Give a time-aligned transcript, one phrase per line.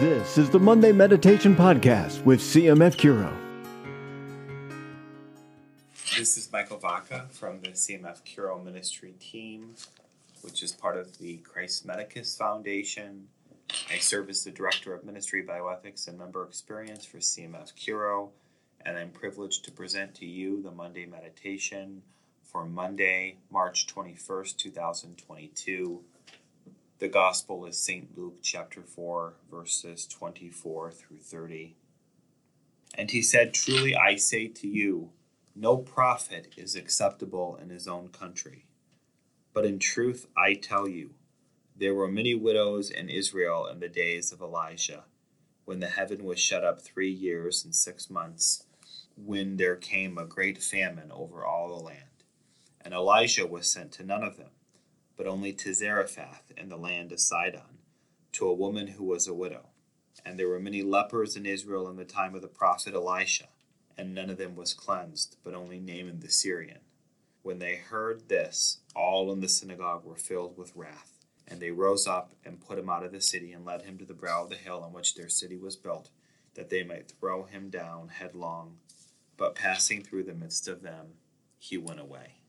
[0.00, 3.34] This is the Monday Meditation Podcast with CMF Curo.
[6.16, 9.74] This is Michael Vaca from the CMF Curo Ministry team,
[10.42, 13.28] which is part of the Christ Medicus Foundation.
[13.90, 18.28] I serve as the Director of Ministry Bioethics and Member Experience for CMF Curo,
[18.84, 22.02] and I'm privileged to present to you the Monday Meditation
[22.42, 26.00] for Monday, March 21st, 2022.
[27.00, 28.10] The Gospel is St.
[28.18, 31.74] Luke chapter 4, verses 24 through 30.
[32.94, 35.08] And he said, Truly I say to you,
[35.56, 38.66] no prophet is acceptable in his own country.
[39.54, 41.14] But in truth I tell you,
[41.74, 45.04] there were many widows in Israel in the days of Elijah,
[45.64, 48.66] when the heaven was shut up three years and six months,
[49.16, 52.24] when there came a great famine over all the land.
[52.82, 54.50] And Elijah was sent to none of them,
[55.20, 57.76] but only to Zarephath in the land of Sidon,
[58.32, 59.66] to a woman who was a widow.
[60.24, 63.48] And there were many lepers in Israel in the time of the prophet Elisha,
[63.98, 66.80] and none of them was cleansed, but only Naaman the Syrian.
[67.42, 71.18] When they heard this, all in the synagogue were filled with wrath.
[71.46, 74.06] And they rose up and put him out of the city, and led him to
[74.06, 76.08] the brow of the hill on which their city was built,
[76.54, 78.78] that they might throw him down headlong.
[79.36, 81.16] But passing through the midst of them,
[81.58, 82.39] he went away.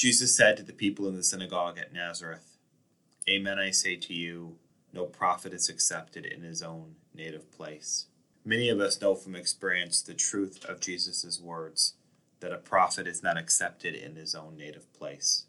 [0.00, 2.56] Jesus said to the people in the synagogue at Nazareth,
[3.28, 4.56] Amen, I say to you,
[4.94, 8.06] no prophet is accepted in his own native place.
[8.42, 11.96] Many of us know from experience the truth of Jesus' words
[12.40, 15.44] that a prophet is not accepted in his own native place.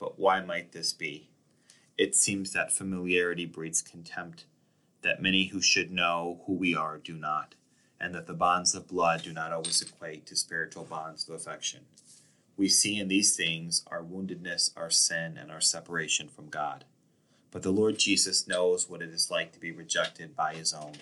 [0.00, 1.30] But why might this be?
[1.96, 4.46] It seems that familiarity breeds contempt,
[5.02, 7.54] that many who should know who we are do not,
[8.00, 11.82] and that the bonds of blood do not always equate to spiritual bonds of affection
[12.56, 16.84] we see in these things our woundedness, our sin, and our separation from God.
[17.50, 20.94] But the Lord Jesus knows what it is like to be rejected by his own,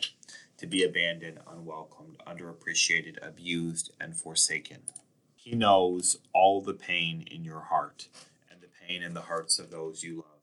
[0.59, 4.79] to be abandoned, unwelcomed, underappreciated, abused, and forsaken.
[5.35, 8.09] He knows all the pain in your heart
[8.51, 10.43] and the pain in the hearts of those you love.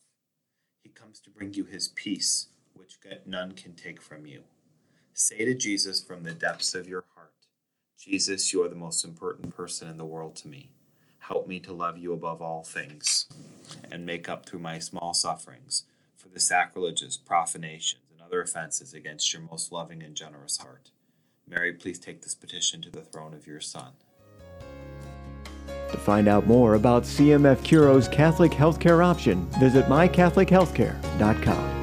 [0.84, 4.44] He comes to bring you his peace, which none can take from you.
[5.14, 7.34] Say to Jesus from the depths of your heart,
[7.98, 10.70] Jesus, you are the most important person in the world to me.
[11.32, 13.28] Help me to love you above all things,
[13.90, 15.86] and make up through my small sufferings
[16.18, 20.92] for the sacrileges, profanations, and other offenses against your most loving and generous heart.
[21.48, 23.94] Mary, please take this petition to the throne of your Son.
[25.68, 31.81] To find out more about CMF Curo's Catholic healthcare option, visit mycatholichealthcare.com.